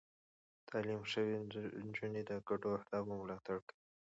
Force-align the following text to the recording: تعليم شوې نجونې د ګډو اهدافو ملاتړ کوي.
تعليم 0.69 1.01
شوې 1.13 1.35
نجونې 1.85 2.21
د 2.29 2.31
ګډو 2.47 2.69
اهدافو 2.77 3.13
ملاتړ 3.21 3.57
کوي. 3.67 3.75